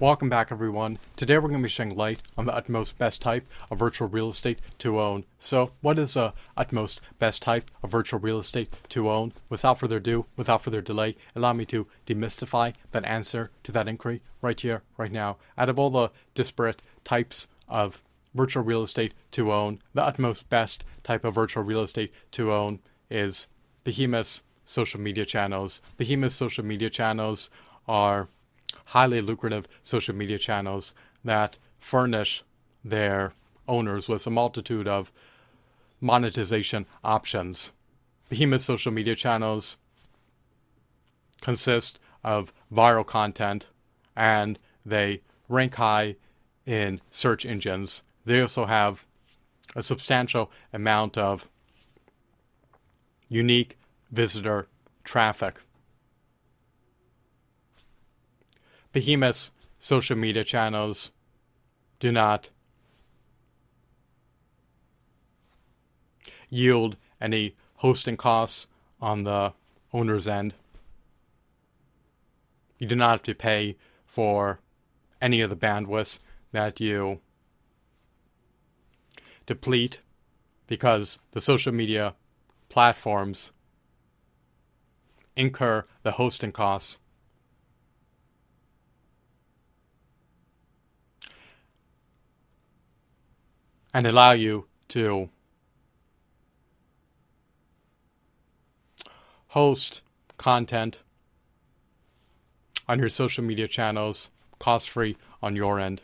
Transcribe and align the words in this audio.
Welcome 0.00 0.28
back, 0.28 0.52
everyone. 0.52 0.98
Today 1.16 1.38
we're 1.38 1.48
going 1.48 1.60
to 1.60 1.64
be 1.64 1.68
shedding 1.68 1.96
light 1.96 2.20
on 2.36 2.46
the 2.46 2.54
utmost 2.54 2.98
best 2.98 3.20
type 3.20 3.46
of 3.70 3.78
virtual 3.78 4.08
real 4.08 4.28
estate 4.28 4.60
to 4.78 5.00
own. 5.00 5.24
So, 5.38 5.72
what 5.80 5.98
is 5.98 6.14
the 6.14 6.32
utmost 6.56 7.00
best 7.18 7.42
type 7.42 7.70
of 7.82 7.90
virtual 7.90 8.20
real 8.20 8.38
estate 8.38 8.72
to 8.90 9.10
own? 9.10 9.32
Without 9.48 9.80
further 9.80 9.96
ado, 9.96 10.26
without 10.36 10.62
further 10.62 10.80
delay, 10.80 11.16
allow 11.34 11.52
me 11.52 11.64
to 11.66 11.86
demystify 12.06 12.74
that 12.92 13.04
answer 13.04 13.50
to 13.64 13.72
that 13.72 13.88
inquiry 13.88 14.22
right 14.40 14.60
here, 14.60 14.82
right 14.96 15.12
now. 15.12 15.36
Out 15.56 15.68
of 15.68 15.78
all 15.78 15.90
the 15.90 16.10
disparate 16.34 16.82
types 17.04 17.48
of 17.68 18.02
virtual 18.34 18.62
real 18.62 18.82
estate 18.82 19.14
to 19.32 19.52
own, 19.52 19.80
the 19.94 20.04
utmost 20.04 20.48
best 20.48 20.84
type 21.02 21.24
of 21.24 21.34
virtual 21.34 21.62
real 21.62 21.82
estate 21.82 22.12
to 22.32 22.52
own 22.52 22.78
is 23.10 23.46
behemoth 23.84 24.42
social 24.64 25.00
media 25.00 25.24
channels. 25.24 25.82
Behemoth 25.96 26.32
social 26.32 26.64
media 26.64 26.90
channels 26.90 27.50
are 27.88 28.28
highly 28.86 29.20
lucrative 29.20 29.66
social 29.82 30.14
media 30.14 30.38
channels 30.38 30.94
that 31.24 31.58
furnish 31.78 32.42
their 32.84 33.32
owners 33.66 34.08
with 34.08 34.26
a 34.26 34.30
multitude 34.30 34.88
of 34.88 35.12
monetization 36.00 36.86
options. 37.04 37.72
Behemoth 38.28 38.62
social 38.62 38.92
media 38.92 39.14
channels 39.14 39.76
consist 41.40 41.98
of 42.24 42.52
viral 42.72 43.06
content 43.06 43.66
and 44.16 44.58
they 44.84 45.22
rank 45.48 45.74
high 45.74 46.16
in 46.66 47.00
search 47.10 47.46
engines. 47.46 48.02
They 48.24 48.40
also 48.40 48.66
have 48.66 49.04
a 49.74 49.82
substantial 49.82 50.50
amount 50.72 51.16
of 51.16 51.48
unique 53.28 53.78
visitor 54.10 54.68
traffic. 55.04 55.60
Behemoth's 58.98 59.52
social 59.78 60.16
media 60.16 60.42
channels 60.42 61.12
do 62.00 62.10
not 62.10 62.50
yield 66.48 66.96
any 67.20 67.54
hosting 67.76 68.16
costs 68.16 68.66
on 69.00 69.22
the 69.22 69.52
owner's 69.92 70.26
end. 70.26 70.52
You 72.80 72.88
do 72.88 72.96
not 72.96 73.10
have 73.10 73.22
to 73.22 73.36
pay 73.36 73.76
for 74.04 74.58
any 75.22 75.40
of 75.42 75.48
the 75.48 75.56
bandwidth 75.56 76.18
that 76.50 76.80
you 76.80 77.20
deplete 79.46 80.00
because 80.66 81.20
the 81.30 81.40
social 81.40 81.72
media 81.72 82.16
platforms 82.68 83.52
incur 85.36 85.84
the 86.02 86.12
hosting 86.12 86.50
costs 86.50 86.98
and 93.98 94.06
allow 94.06 94.30
you 94.30 94.64
to 94.86 95.28
host 99.48 100.02
content 100.36 101.00
on 102.86 103.00
your 103.00 103.08
social 103.08 103.42
media 103.42 103.66
channels 103.66 104.30
cost 104.60 104.88
free 104.88 105.16
on 105.42 105.56
your 105.56 105.80
end. 105.80 106.02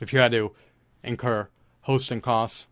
If 0.00 0.12
you 0.12 0.20
had 0.20 0.30
to 0.30 0.54
incur 1.02 1.48
hosting 1.80 2.20
costs, 2.20 2.68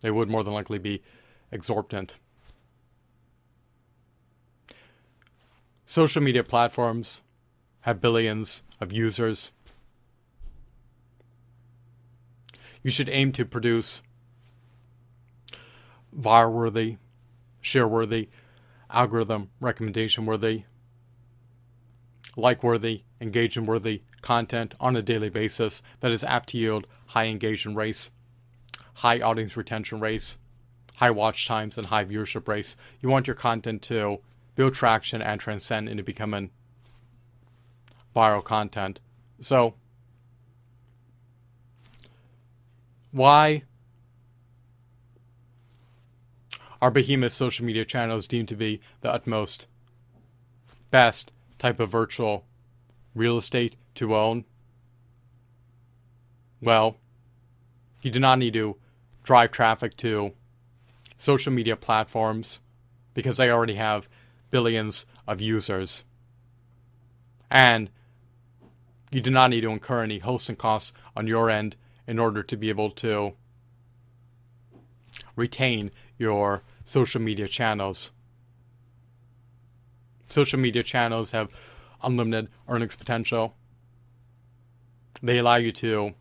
they 0.00 0.10
would 0.10 0.28
more 0.28 0.42
than 0.42 0.54
likely 0.54 0.80
be 0.80 1.04
exorbitant. 1.52 2.16
Social 5.84 6.20
media 6.20 6.42
platforms 6.42 7.22
have 7.82 8.00
billions 8.00 8.64
of 8.80 8.92
users 8.92 9.52
you 12.86 12.92
should 12.92 13.08
aim 13.08 13.32
to 13.32 13.44
produce 13.44 14.00
viral 16.16 16.52
worthy, 16.52 16.98
share 17.60 17.88
worthy, 17.88 18.28
algorithm 18.88 19.50
recommendation 19.58 20.24
worthy, 20.24 20.62
like 22.36 22.62
worthy, 22.62 23.02
engagement 23.20 23.68
worthy 23.68 24.02
content 24.22 24.72
on 24.78 24.94
a 24.94 25.02
daily 25.02 25.28
basis 25.28 25.82
that 25.98 26.12
is 26.12 26.22
apt 26.22 26.50
to 26.50 26.58
yield 26.58 26.86
high 27.06 27.24
engagement 27.24 27.76
rates, 27.76 28.12
high 28.94 29.18
audience 29.18 29.56
retention 29.56 29.98
rates, 29.98 30.38
high 30.94 31.10
watch 31.10 31.48
times, 31.48 31.76
and 31.76 31.88
high 31.88 32.04
viewership 32.04 32.46
rates. 32.46 32.76
You 33.00 33.08
want 33.08 33.26
your 33.26 33.34
content 33.34 33.82
to 33.82 34.20
build 34.54 34.74
traction 34.74 35.20
and 35.20 35.40
transcend 35.40 35.88
into 35.88 36.04
becoming 36.04 36.50
viral 38.14 38.44
content. 38.44 39.00
So, 39.40 39.74
Why 43.16 43.62
are 46.82 46.90
behemoth 46.90 47.32
social 47.32 47.64
media 47.64 47.86
channels 47.86 48.28
deemed 48.28 48.48
to 48.48 48.56
be 48.56 48.82
the 49.00 49.10
utmost 49.10 49.68
best 50.90 51.32
type 51.58 51.80
of 51.80 51.90
virtual 51.90 52.44
real 53.14 53.38
estate 53.38 53.76
to 53.94 54.14
own? 54.14 54.44
Well, 56.60 56.98
you 58.02 58.10
do 58.10 58.20
not 58.20 58.38
need 58.38 58.52
to 58.52 58.76
drive 59.22 59.50
traffic 59.50 59.96
to 59.96 60.32
social 61.16 61.54
media 61.54 61.74
platforms 61.74 62.60
because 63.14 63.38
they 63.38 63.48
already 63.48 63.76
have 63.76 64.10
billions 64.50 65.06
of 65.26 65.40
users. 65.40 66.04
And 67.50 67.88
you 69.10 69.22
do 69.22 69.30
not 69.30 69.48
need 69.48 69.62
to 69.62 69.70
incur 69.70 70.02
any 70.02 70.18
hosting 70.18 70.56
costs 70.56 70.92
on 71.16 71.26
your 71.26 71.48
end 71.48 71.76
in 72.06 72.18
order 72.18 72.42
to 72.42 72.56
be 72.56 72.68
able 72.68 72.90
to 72.90 73.34
retain 75.34 75.90
your 76.18 76.62
social 76.84 77.20
media 77.20 77.48
channels. 77.48 78.10
Social 80.26 80.58
media 80.58 80.82
channels 80.82 81.32
have 81.32 81.50
unlimited 82.02 82.48
earnings 82.68 82.96
potential. 82.96 83.54
They 85.22 85.38
allow 85.38 85.56
you 85.56 85.72
to 85.72 86.14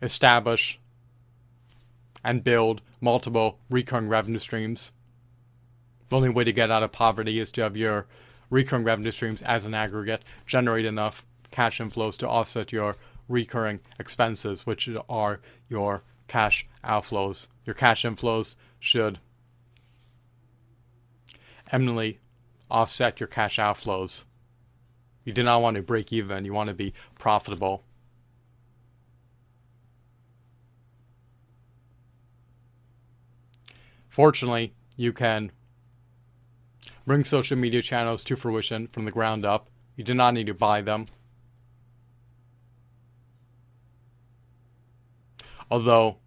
establish 0.00 0.78
and 2.24 2.44
build 2.44 2.82
multiple 3.00 3.58
recurring 3.70 4.08
revenue 4.08 4.38
streams. 4.38 4.92
The 6.08 6.16
only 6.16 6.28
way 6.28 6.44
to 6.44 6.52
get 6.52 6.70
out 6.70 6.82
of 6.82 6.92
poverty 6.92 7.38
is 7.38 7.50
to 7.52 7.62
have 7.62 7.76
your 7.76 8.06
recurring 8.50 8.84
revenue 8.84 9.10
streams 9.10 9.42
as 9.42 9.64
an 9.64 9.74
aggregate 9.74 10.22
generate 10.46 10.84
enough 10.84 11.24
cash 11.50 11.80
inflows 11.80 12.16
to 12.18 12.28
offset 12.28 12.72
your 12.72 12.96
recurring 13.28 13.80
expenses, 13.98 14.66
which 14.66 14.88
are 15.08 15.40
your 15.68 16.02
cash 16.28 16.66
outflows. 16.84 17.48
Your 17.64 17.74
cash 17.74 18.02
inflows 18.04 18.56
should 18.80 19.18
eminently 21.70 22.20
offset 22.70 23.20
your 23.20 23.26
cash 23.26 23.58
outflows. 23.58 24.24
You 25.24 25.32
do 25.32 25.42
not 25.42 25.62
want 25.62 25.76
to 25.76 25.82
break 25.82 26.12
even, 26.12 26.44
you 26.44 26.52
want 26.52 26.68
to 26.68 26.74
be 26.74 26.92
profitable. 27.18 27.84
Fortunately, 34.08 34.74
you 34.96 35.12
can 35.12 35.52
bring 37.06 37.24
social 37.24 37.56
media 37.56 37.80
channels 37.80 38.22
to 38.24 38.36
fruition 38.36 38.88
from 38.88 39.06
the 39.06 39.10
ground 39.10 39.44
up. 39.44 39.68
You 39.96 40.04
do 40.04 40.12
not 40.12 40.34
need 40.34 40.48
to 40.48 40.54
buy 40.54 40.82
them. 40.82 41.06
Although 45.72 46.18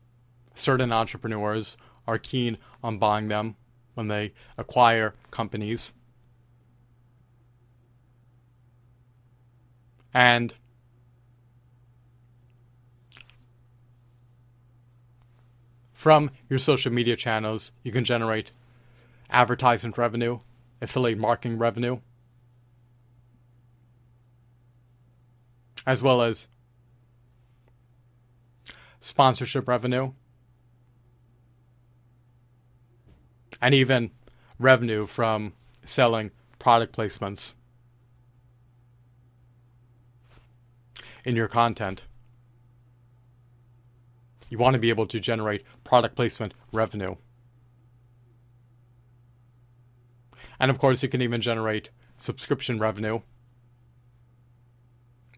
certain 0.56 0.92
entrepreneurs 0.92 1.78
are 2.08 2.18
keen 2.18 2.58
on 2.84 2.98
buying 2.98 3.28
them 3.28 3.56
when 3.94 4.08
they 4.08 4.34
acquire 4.58 5.14
companies. 5.30 5.94
And 10.16 10.52
from 15.94 16.32
your 16.50 16.58
social 16.58 16.92
media 16.92 17.16
channels, 17.16 17.72
you 17.84 17.92
can 17.92 18.04
generate 18.04 18.52
advertisement 19.30 19.96
revenue, 19.96 20.40
affiliate 20.82 21.20
marketing 21.20 21.60
revenue, 21.60 22.00
as 25.86 26.02
well 26.02 26.24
as 26.24 26.48
sponsorship 29.06 29.68
revenue, 29.68 30.12
and 33.62 33.76
even 33.76 34.10
revenue 34.58 35.06
from 35.06 35.54
selling 35.84 36.32
product 36.58 36.98
placements 36.98 37.54
in 41.24 41.36
your 41.36 41.48
content. 41.48 42.06
You 44.50 44.58
want 44.58 44.74
to 44.74 44.80
be 44.80 44.90
able 44.90 45.06
to 45.06 45.20
generate 45.20 45.64
product 45.84 46.16
placement 46.16 46.56
revenue. 46.74 47.16
And 50.60 50.72
of 50.72 50.80
course, 50.80 51.04
you 51.04 51.10
can 51.10 51.22
even 51.22 51.42
generate 51.42 51.92
subscription 52.18 52.80
revenue 52.80 53.20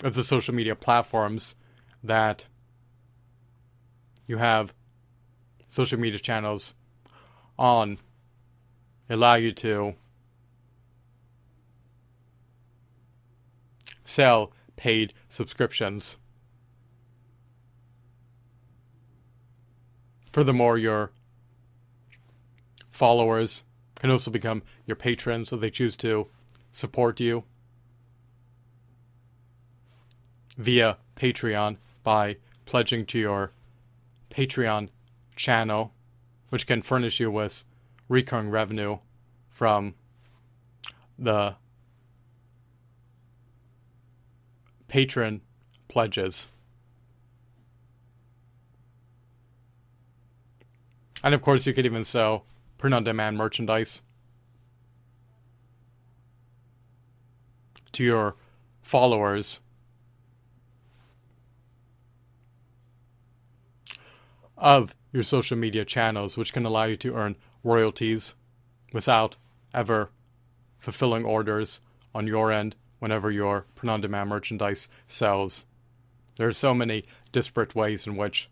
of 0.05 0.15
the 0.15 0.23
social 0.23 0.55
media 0.55 0.75
platforms 0.75 1.55
that 2.01 2.45
you 4.27 4.37
have 4.37 4.73
social 5.67 5.99
media 5.99 6.19
channels 6.19 6.73
on 7.57 7.97
allow 9.09 9.35
you 9.35 9.51
to 9.51 9.95
sell 14.03 14.51
paid 14.75 15.13
subscriptions. 15.29 16.17
Furthermore, 20.31 20.77
your 20.77 21.11
followers 22.91 23.63
can 23.95 24.11
also 24.11 24.29
become 24.29 24.61
your 24.85 24.95
patrons 24.95 25.51
if 25.51 25.59
they 25.59 25.71
choose 25.71 25.97
to 25.97 26.27
support 26.71 27.19
you 27.19 27.43
via 30.57 30.97
Patreon 31.15 31.77
by 32.03 32.37
pledging 32.65 33.05
to 33.07 33.19
your 33.19 33.51
Patreon 34.37 34.89
channel, 35.35 35.93
which 36.49 36.67
can 36.67 36.83
furnish 36.83 37.19
you 37.19 37.31
with 37.31 37.63
recurring 38.07 38.51
revenue 38.51 38.99
from 39.49 39.95
the 41.17 41.55
patron 44.87 45.41
pledges. 45.87 46.47
And 51.23 51.33
of 51.33 51.41
course, 51.41 51.65
you 51.65 51.73
could 51.73 51.87
even 51.87 52.03
sell 52.03 52.45
print 52.77 52.93
on 52.93 53.03
demand 53.03 53.37
merchandise 53.37 54.03
to 57.91 58.03
your 58.03 58.35
followers 58.83 59.61
of 64.57 64.95
your 65.11 65.23
social 65.23 65.57
media 65.57 65.85
channels, 65.85 66.37
which 66.37 66.53
can 66.53 66.65
allow 66.65 66.85
you 66.85 66.97
to 66.97 67.13
earn 67.13 67.35
royalties 67.63 68.35
without 68.93 69.37
ever 69.73 70.09
fulfilling 70.79 71.25
orders 71.25 71.81
on 72.13 72.27
your 72.27 72.51
end 72.51 72.75
whenever 72.99 73.29
your 73.31 73.65
print 73.75 73.91
on 73.91 74.01
demand 74.01 74.29
merchandise 74.29 74.89
sells. 75.05 75.65
There 76.35 76.47
are 76.47 76.53
so 76.53 76.73
many 76.73 77.03
disparate 77.31 77.75
ways 77.75 78.07
in 78.07 78.15
which 78.15 78.49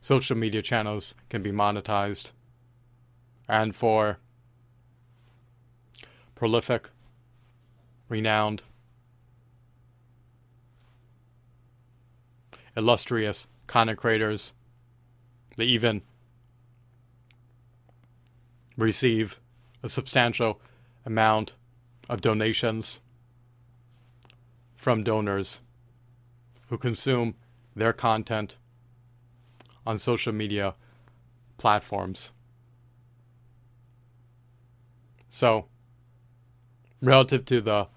social 0.00 0.36
media 0.36 0.62
channels 0.62 1.14
can 1.28 1.42
be 1.42 1.52
monetized. 1.52 2.32
And 3.48 3.74
for 3.74 4.18
prolific, 6.34 6.90
renowned, 8.08 8.62
illustrious 12.78 13.48
content 13.66 13.98
creators, 13.98 14.54
they 15.56 15.64
even 15.64 16.00
receive 18.76 19.40
a 19.82 19.88
substantial 19.88 20.60
amount 21.04 21.54
of 22.08 22.20
donations 22.20 23.00
from 24.76 25.02
donors 25.02 25.60
who 26.68 26.78
consume 26.78 27.34
their 27.74 27.92
content 27.92 28.56
on 29.84 29.98
social 29.98 30.32
media 30.32 30.74
platforms. 31.58 32.32
So, 35.28 35.66
relative 37.02 37.44
to 37.46 37.60
the 37.60 37.88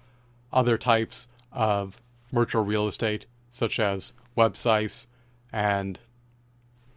other 0.52 0.76
types 0.76 1.28
of 1.52 2.02
virtual 2.32 2.64
real 2.64 2.86
estate, 2.86 3.26
such 3.50 3.78
as 3.78 4.12
websites 4.36 5.06
and 5.52 6.00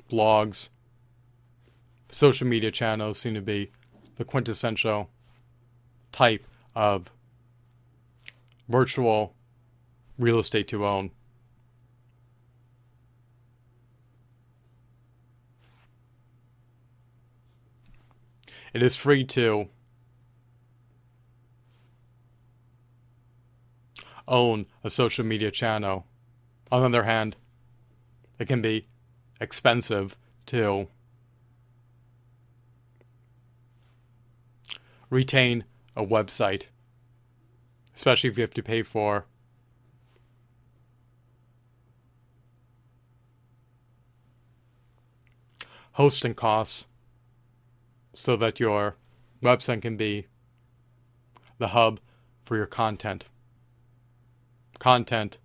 blogs, 0.10 0.70
social 2.10 2.48
media 2.48 2.72
channels 2.72 3.20
seem 3.20 3.34
to 3.34 3.42
be 3.42 3.72
the 4.18 4.26
quintessential 4.26 5.10
type 6.12 6.46
of 6.76 7.12
virtual 8.70 9.34
real 10.18 10.40
estate 10.40 10.68
to 10.70 10.86
own. 10.86 11.12
It 18.74 18.84
is 18.84 18.96
free 18.96 19.24
to 19.26 19.70
own 24.28 24.66
a 24.84 24.90
social 24.90 25.26
media 25.26 25.52
channel. 25.52 26.06
On 26.72 26.82
the 26.82 26.88
other 26.88 27.04
hand, 27.04 27.36
it 28.40 28.48
can 28.48 28.62
be 28.62 28.88
expensive 29.40 30.18
to 30.48 30.88
retain 35.10 35.64
a 35.96 36.06
website, 36.06 36.66
especially 37.94 38.30
if 38.30 38.38
you 38.38 38.42
have 38.42 38.54
to 38.54 38.64
pay 38.64 38.84
for 38.84 39.26
hosting 45.94 46.34
costs 46.34 46.88
so 48.14 48.36
that 48.36 48.60
your 48.60 48.98
website 49.42 49.82
can 49.82 49.96
be 49.96 50.28
the 51.58 51.70
hub 51.70 52.00
for 52.44 52.58
your 52.58 52.66
content. 52.66 53.26
Content 54.78 55.38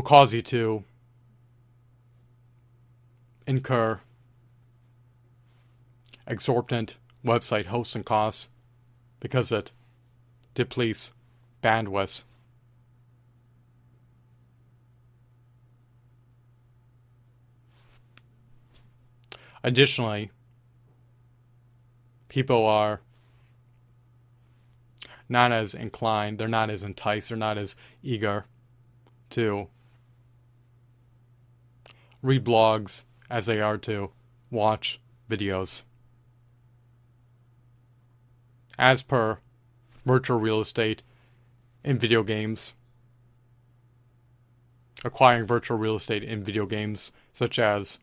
will 0.00 0.06
cause 0.06 0.32
you 0.32 0.40
to 0.40 0.82
incur 3.46 4.00
exorbitant 6.26 6.96
website 7.22 7.66
hosting 7.66 8.02
costs 8.02 8.48
because 9.20 9.52
it 9.52 9.72
depletes 10.54 11.12
bandwidth. 11.62 12.24
Additionally, 19.62 20.30
people 22.30 22.64
are 22.64 23.02
not 25.28 25.52
as 25.52 25.74
inclined, 25.74 26.38
they're 26.38 26.48
not 26.48 26.70
as 26.70 26.82
enticed, 26.82 27.28
they're 27.28 27.36
not 27.36 27.58
as 27.58 27.76
eager 28.02 28.46
to 29.28 29.68
read 32.22 32.44
blogs 32.44 33.04
as 33.28 33.46
they 33.46 33.60
are 33.60 33.78
to 33.78 34.10
watch 34.50 35.00
videos. 35.28 35.82
As 38.78 39.02
per 39.02 39.38
virtual 40.04 40.38
real 40.38 40.60
estate 40.60 41.02
in 41.84 41.98
video 41.98 42.22
games, 42.22 42.74
acquiring 45.04 45.46
virtual 45.46 45.78
real 45.78 45.96
estate 45.96 46.24
in 46.24 46.42
video 46.42 46.66
games 46.66 47.12
such 47.32 47.58
as 47.58 47.98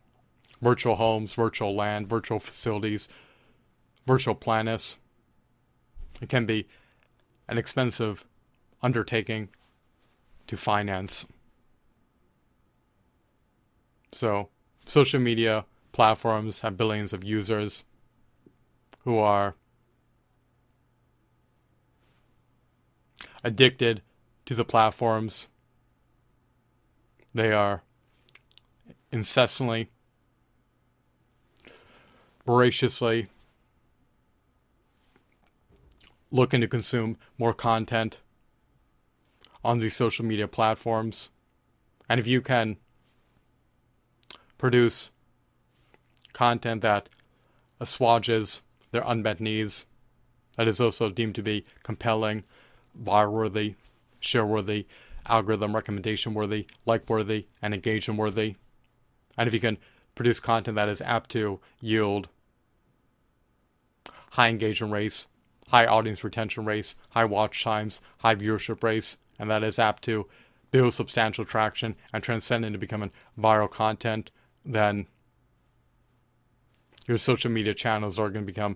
virtual 0.62 0.96
homes, 0.96 1.34
virtual 1.34 1.76
land, 1.76 2.08
virtual 2.08 2.40
facilities, 2.40 3.08
virtual 4.06 4.36
planets. 4.36 4.98
It 6.22 6.30
can 6.30 6.46
be 6.46 6.68
an 7.48 7.58
expensive 7.58 8.26
undertaking 8.82 9.50
to 10.48 10.58
finance. 10.58 11.26
So, 14.12 14.50
social 14.86 15.20
media 15.20 15.66
platforms 15.92 16.62
have 16.62 16.78
billions 16.78 17.14
of 17.14 17.24
users 17.24 17.84
who 19.04 19.18
are 19.18 19.56
addicted 23.44 24.02
to 24.46 24.56
the 24.56 24.66
platforms. 24.66 25.48
They 27.34 27.52
are 27.52 27.84
incessantly, 29.12 29.90
voraciously 32.46 33.28
looking 36.32 36.62
to 36.62 36.68
consume 36.68 37.18
more 37.38 37.54
content 37.54 38.20
on 39.64 39.80
these 39.80 39.96
social 39.96 40.26
media 40.26 40.48
platforms. 40.48 41.30
And 42.10 42.20
if 42.20 42.28
you 42.28 42.42
can 42.42 42.78
produce 44.58 45.12
content 46.34 46.82
that 46.82 47.10
assuages 47.80 48.62
their 48.92 49.04
unmet 49.06 49.40
needs, 49.40 49.86
that 50.56 50.68
is 50.68 50.82
also 50.82 51.10
deemed 51.10 51.36
to 51.36 51.42
be 51.42 51.66
compelling, 51.84 52.44
viral 53.02 53.32
worthy, 53.32 53.76
share 54.20 54.46
worthy, 54.46 54.86
algorithm 55.28 55.76
recommendation 55.76 56.34
worthy, 56.34 56.66
like 56.86 57.10
worthy, 57.10 57.46
and 57.62 57.74
engagement 57.74 58.20
worthy. 58.20 58.56
And 59.38 59.48
if 59.48 59.54
you 59.54 59.60
can 59.60 59.78
produce 60.16 60.40
content 60.40 60.76
that 60.76 60.90
is 60.90 61.02
apt 61.02 61.30
to 61.32 61.60
yield 61.80 62.30
high 64.32 64.50
engagement 64.50 64.94
rates, 64.94 65.28
high 65.70 65.86
audience 65.86 66.24
retention 66.24 66.66
rates, 66.66 66.96
high 67.10 67.26
watch 67.26 67.64
times, 67.64 68.02
high 68.20 68.36
viewership 68.36 68.82
rates, 68.84 69.18
and 69.38 69.50
that 69.50 69.64
is 69.64 69.78
apt 69.78 70.04
to 70.04 70.28
build 70.72 70.94
substantial 70.94 71.46
traction 71.46 71.96
and 72.12 72.24
transcend 72.24 72.66
into 72.66 72.80
becoming 72.80 73.12
viral 73.40 73.70
content, 73.70 74.32
then 74.68 75.08
your 77.08 77.18
social 77.18 77.50
media 77.50 77.74
channels 77.74 78.20
are 78.20 78.30
going 78.30 78.46
to 78.46 78.52
become 78.52 78.76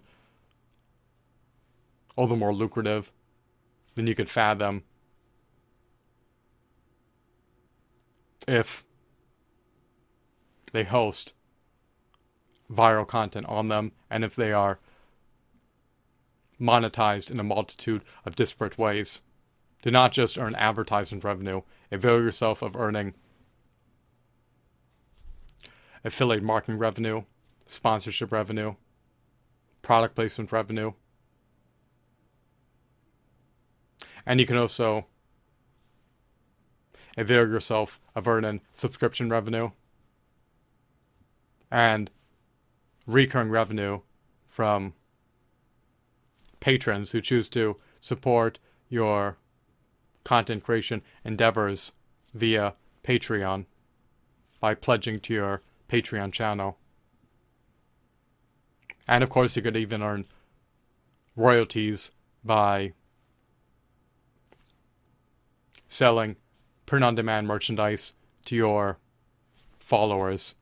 all 2.15 2.27
the 2.27 2.35
more 2.35 2.53
lucrative 2.53 3.11
than 3.95 4.07
you 4.07 4.15
could 4.15 4.29
fathom 4.29 4.83
if 8.47 8.83
they 10.71 10.83
host 10.83 11.33
viral 12.71 13.05
content 13.05 13.45
on 13.47 13.67
them 13.67 13.91
and 14.09 14.23
if 14.23 14.33
they 14.35 14.53
are 14.53 14.79
monetized 16.59 17.29
in 17.29 17.39
a 17.39 17.43
multitude 17.43 18.03
of 18.25 18.35
disparate 18.35 18.77
ways. 18.77 19.21
Do 19.81 19.91
not 19.91 20.13
just 20.13 20.37
earn 20.37 20.55
advertisement 20.55 21.23
revenue, 21.23 21.63
avail 21.91 22.21
yourself 22.21 22.61
of 22.61 22.75
earning 22.75 23.13
affiliate 26.03 26.43
marketing 26.43 26.77
revenue, 26.77 27.23
sponsorship 27.65 28.31
revenue, 28.31 28.75
product 29.81 30.15
placement 30.15 30.51
revenue. 30.51 30.93
And 34.25 34.39
you 34.39 34.45
can 34.45 34.57
also 34.57 35.05
avail 37.17 37.47
yourself 37.47 37.99
of 38.15 38.27
earning 38.27 38.61
subscription 38.71 39.29
revenue 39.29 39.71
and 41.69 42.11
recurring 43.05 43.49
revenue 43.49 44.01
from 44.47 44.93
patrons 46.59 47.11
who 47.11 47.21
choose 47.21 47.49
to 47.49 47.77
support 47.99 48.59
your 48.89 49.37
content 50.23 50.63
creation 50.63 51.01
endeavors 51.25 51.93
via 52.33 52.75
Patreon 53.03 53.65
by 54.59 54.75
pledging 54.75 55.19
to 55.19 55.33
your 55.33 55.61
Patreon 55.91 56.31
channel. 56.31 56.77
And 59.07 59.23
of 59.23 59.29
course, 59.29 59.57
you 59.57 59.61
could 59.61 59.75
even 59.75 60.01
earn 60.01 60.25
royalties 61.35 62.11
by 62.45 62.93
selling 65.89 66.37
print 66.85 67.03
on 67.03 67.15
demand 67.15 67.47
merchandise 67.47 68.13
to 68.45 68.55
your 68.55 68.99
followers 69.79 70.55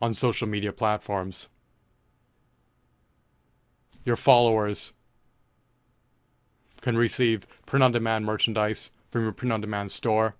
on 0.00 0.14
social 0.14 0.46
media 0.46 0.72
platforms. 0.72 1.48
Your 4.04 4.16
followers 4.16 4.92
can 6.82 6.96
receive 6.96 7.48
print 7.66 7.82
on 7.82 7.90
demand 7.90 8.24
merchandise 8.24 8.92
from 9.10 9.22
your 9.22 9.32
print 9.32 9.52
on 9.52 9.60
demand 9.60 9.90
store 9.90 10.36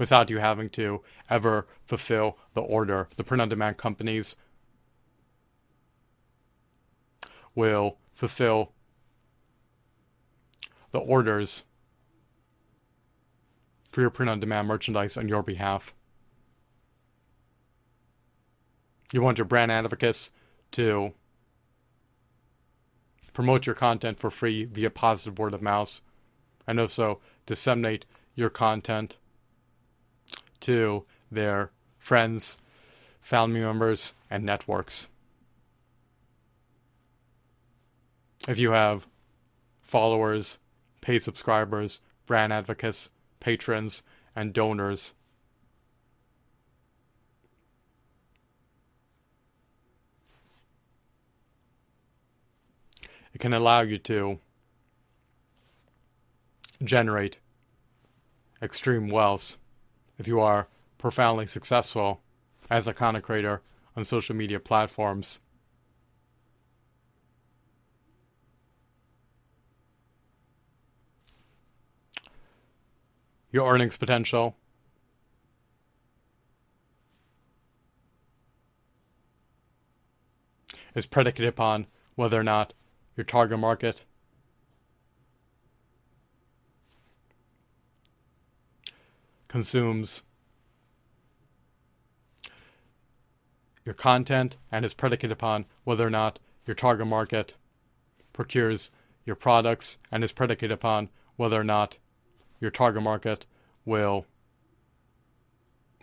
without 0.00 0.30
you 0.30 0.38
having 0.38 0.70
to 0.70 1.02
ever 1.28 1.66
fulfill 1.84 2.38
the 2.54 2.60
order. 2.62 3.06
The 3.18 3.22
print 3.22 3.42
on 3.42 3.50
demand 3.50 3.76
companies 3.76 4.34
will 7.54 7.98
fulfill 8.14 8.72
the 10.92 10.98
orders 11.00 11.64
for 13.92 14.00
your 14.00 14.08
print 14.08 14.30
on 14.30 14.40
demand 14.40 14.68
merchandise 14.68 15.18
on 15.18 15.28
your 15.28 15.42
behalf. 15.42 15.92
You 19.12 19.20
want 19.20 19.36
your 19.36 19.44
brand 19.44 19.70
advocates 19.70 20.30
to 20.72 21.12
promote 23.34 23.66
your 23.66 23.74
content 23.74 24.18
for 24.18 24.30
free 24.30 24.64
via 24.64 24.88
positive 24.88 25.38
word 25.38 25.52
of 25.52 25.60
mouth 25.60 26.00
and 26.66 26.80
also 26.80 27.20
disseminate 27.44 28.06
your 28.34 28.48
content 28.48 29.18
to 30.60 31.04
their 31.30 31.70
friends, 31.98 32.58
family 33.20 33.60
members, 33.60 34.14
and 34.30 34.44
networks. 34.44 35.08
If 38.48 38.58
you 38.58 38.70
have 38.72 39.06
followers, 39.82 40.58
paid 41.00 41.22
subscribers, 41.22 42.00
brand 42.26 42.52
advocates, 42.52 43.10
patrons, 43.38 44.02
and 44.34 44.52
donors, 44.52 45.12
it 53.34 53.38
can 53.38 53.52
allow 53.52 53.82
you 53.82 53.98
to 53.98 54.38
generate 56.82 57.38
extreme 58.62 59.08
wealth 59.08 59.58
if 60.20 60.28
you 60.28 60.38
are 60.38 60.68
profoundly 60.98 61.46
successful 61.46 62.20
as 62.68 62.86
a 62.86 62.92
content 62.92 63.24
creator 63.24 63.62
on 63.96 64.04
social 64.04 64.36
media 64.36 64.60
platforms. 64.60 65.40
Your 73.50 73.72
earnings 73.72 73.96
potential 73.96 74.56
is 80.94 81.06
predicated 81.06 81.48
upon 81.48 81.86
whether 82.14 82.38
or 82.38 82.44
not 82.44 82.74
your 83.16 83.24
target 83.24 83.58
market 83.58 84.04
consumes 89.50 90.22
your 93.84 93.94
content 93.96 94.56
and 94.70 94.84
is 94.84 94.94
predicated 94.94 95.32
upon 95.32 95.64
whether 95.82 96.06
or 96.06 96.10
not 96.10 96.38
your 96.66 96.76
target 96.76 97.08
market 97.08 97.56
procures 98.32 98.92
your 99.26 99.34
products 99.34 99.98
and 100.12 100.22
is 100.22 100.30
predicated 100.30 100.70
upon 100.70 101.08
whether 101.34 101.60
or 101.60 101.64
not 101.64 101.98
your 102.60 102.70
target 102.70 103.02
market 103.02 103.44
will 103.84 104.24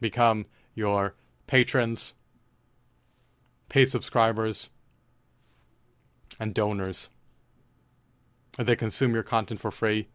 become 0.01 0.45
your 0.75 1.15
patrons, 1.47 2.15
paid 3.69 3.85
subscribers, 3.85 4.69
and 6.37 6.53
donors. 6.53 7.07
They 8.57 8.75
consume 8.75 9.13
your 9.13 9.23
content 9.23 9.61
for 9.61 9.71
free. 9.71 10.09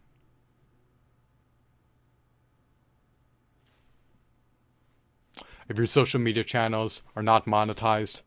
If 5.69 5.77
your 5.77 5.87
social 5.87 6.19
media 6.19 6.43
channels 6.43 7.01
are 7.15 7.23
not 7.23 7.45
monetized, 7.45 8.21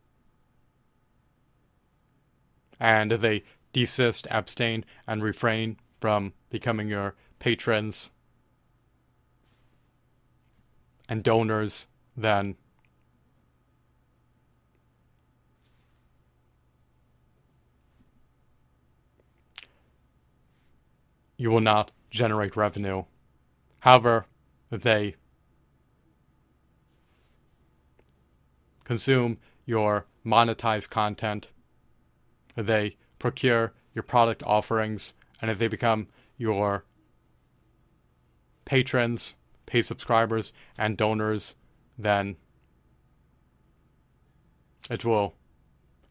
and 2.79 3.13
they 3.13 3.45
desist, 3.73 4.27
abstain, 4.31 4.85
and 5.07 5.23
refrain 5.23 5.77
from 6.01 6.33
becoming 6.51 6.89
your 6.89 7.15
patrons 7.39 8.11
and 11.09 11.23
donors, 11.23 11.87
then 12.17 12.57
you 21.37 21.51
will 21.51 21.61
not 21.61 21.93
generate 22.11 22.57
revenue. 22.57 23.05
However, 23.81 24.27
they 24.71 25.17
consume 28.87 29.37
your 29.67 30.07
monetized 30.25 30.89
content, 30.89 31.49
they 32.55 32.97
procure 33.19 33.73
your 33.93 34.05
product 34.05 34.45
offerings, 34.45 35.15
and 35.43 35.51
if 35.51 35.59
they 35.59 35.67
become 35.67 36.07
your 36.39 36.85
patrons, 38.65 39.35
pay 39.67 39.83
subscribers, 39.83 40.53
and 40.79 40.97
donors, 40.97 41.57
then 41.99 42.37
it 44.89 45.05
will 45.05 45.35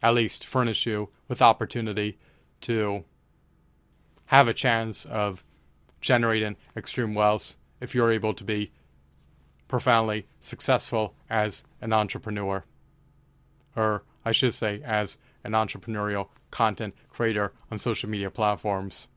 at 0.03 0.13
least 0.13 0.43
furnish 0.43 0.85
you 0.85 1.09
with 1.29 1.41
opportunity 1.41 2.19
to 2.59 3.05
have 4.25 4.49
a 4.49 4.53
chance 4.53 5.05
of 5.05 5.45
generating 6.01 6.57
extreme 6.75 7.13
wealth 7.13 7.55
if 7.79 7.95
you're 7.95 8.11
able 8.11 8.33
to 8.33 8.43
be 8.43 8.71
profoundly 9.67 10.27
successful 10.39 11.15
as 11.29 11.63
an 11.81 11.93
entrepreneur. 11.93 12.63
Or 13.75 14.03
I 14.23 14.31
should 14.31 14.53
say, 14.53 14.81
as 14.83 15.17
an 15.43 15.51
entrepreneurial 15.51 16.29
content 16.51 16.95
creator 17.09 17.53
on 17.69 17.77
social 17.77 18.09
media 18.09 18.31
platforms. 18.31 19.07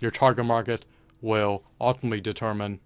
Your 0.00 0.10
target 0.10 0.44
market 0.44 0.84
will 1.20 1.64
ultimately 1.80 2.20
determine 2.20 2.80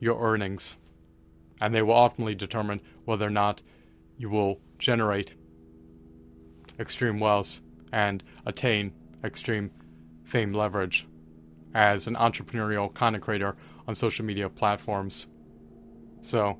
your 0.00 0.20
earnings, 0.20 0.76
and 1.60 1.74
they 1.74 1.82
will 1.82 1.94
ultimately 1.94 2.34
determine 2.34 2.80
whether 3.04 3.26
or 3.26 3.30
not 3.30 3.62
you 4.18 4.28
will 4.28 4.60
generate 4.78 5.34
extreme 6.78 7.20
wealth 7.20 7.60
and 7.92 8.22
attain 8.46 8.92
extreme 9.22 9.70
fame 10.24 10.52
leverage 10.52 11.06
as 11.74 12.06
an 12.06 12.14
entrepreneurial 12.14 12.92
content 12.92 13.22
creator 13.22 13.56
on 13.86 13.94
social 13.94 14.24
media 14.24 14.48
platforms. 14.48 15.26
So, 16.20 16.58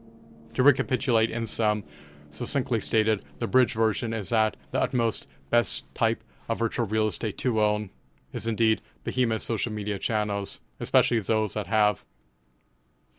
to 0.55 0.63
recapitulate 0.63 1.31
in 1.31 1.47
sum, 1.47 1.85
succinctly 2.31 2.81
stated, 2.81 3.23
the 3.39 3.47
bridge 3.47 3.75
version 3.75 4.13
is 4.13 4.31
that 4.31 4.57
the 4.71 4.81
utmost 4.81 5.27
best 5.51 5.85
type 5.95 6.25
of 6.49 6.59
virtual 6.59 6.87
real 6.87 7.07
estate 7.07 7.39
to 7.39 7.63
own 7.63 7.91
is 8.33 8.47
indeed 8.47 8.81
behemoth 9.05 9.43
social 9.43 9.73
media 9.73 9.99
channels, 9.99 10.61
especially 10.81 11.21
those 11.21 11.55
that 11.55 11.67
have 11.67 12.05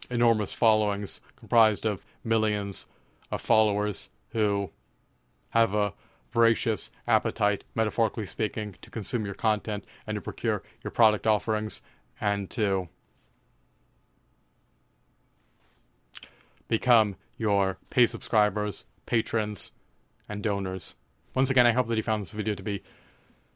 enormous 0.09 0.53
followings 0.53 1.21
comprised 1.35 1.85
of 1.85 2.05
millions 2.23 2.87
of 3.31 3.41
followers 3.41 4.09
who 4.29 4.69
have 5.49 5.73
a 5.73 5.93
voracious 6.33 6.91
appetite, 7.07 7.63
metaphorically 7.75 8.25
speaking, 8.25 8.75
to 8.81 8.89
consume 8.89 9.25
your 9.25 9.35
content 9.35 9.85
and 10.05 10.15
to 10.15 10.21
procure 10.21 10.63
your 10.83 10.91
product 10.91 11.27
offerings 11.27 11.81
and 12.19 12.49
to 12.49 12.89
become 16.67 17.15
your 17.37 17.77
pay 17.89 18.07
subscribers, 18.07 18.85
patrons, 19.05 19.71
and 20.27 20.41
donors. 20.41 20.95
Once 21.35 21.49
again, 21.49 21.67
I 21.67 21.71
hope 21.71 21.87
that 21.87 21.97
you 21.97 22.03
found 22.03 22.23
this 22.23 22.31
video 22.31 22.55
to 22.55 22.63
be 22.63 22.83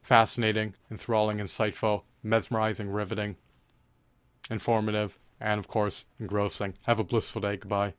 fascinating, 0.02 0.76
enthralling, 0.90 1.38
insightful, 1.38 2.04
mesmerizing, 2.24 2.90
riveting, 2.90 3.36
informative, 4.50 5.18
and 5.40 5.60
of 5.60 5.68
course, 5.68 6.06
engrossing. 6.20 6.76
Have 6.86 7.00
a 7.00 7.04
blissful 7.04 7.42
day. 7.42 7.58
Goodbye. 7.58 7.94